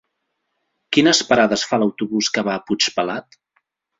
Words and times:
Quines 0.97 1.19
parades 1.33 1.65
fa 1.73 1.79
l'autobús 1.83 2.31
que 2.37 2.45
va 2.47 2.57
a 2.61 2.65
Puigpelat? 2.71 3.41